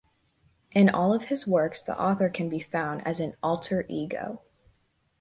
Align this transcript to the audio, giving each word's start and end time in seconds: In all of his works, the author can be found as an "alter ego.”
In 0.71 0.89
all 0.89 1.13
of 1.13 1.25
his 1.25 1.45
works, 1.45 1.83
the 1.83 1.95
author 1.95 2.27
can 2.27 2.49
be 2.49 2.59
found 2.59 3.05
as 3.07 3.19
an 3.19 3.35
"alter 3.43 3.85
ego.” 3.87 4.41